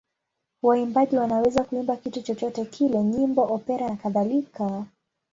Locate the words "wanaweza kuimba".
1.17-1.95